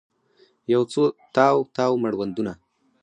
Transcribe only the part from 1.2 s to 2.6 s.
تاو، تاو مړوندونه